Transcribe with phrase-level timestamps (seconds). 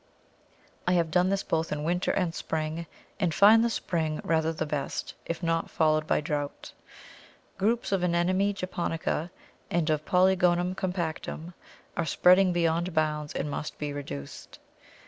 [0.87, 2.87] I have done this both in winter and spring,
[3.19, 6.73] and find the spring rather the best, if not followed by drought.
[7.59, 9.29] Groups of Anemone japonica
[9.69, 11.53] and of Polygonum compactum
[11.95, 14.57] are spreading beyond bounds and must be reduced.